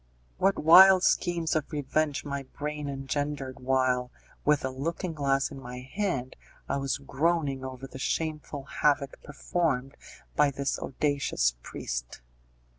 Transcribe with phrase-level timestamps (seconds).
[0.39, 4.09] What wild schemes of revenge my brain engendered while,
[4.43, 6.35] with a looking glass in my hand,
[6.67, 9.95] I was groaning over the shameful havoc performed
[10.35, 12.19] by this audacious priest!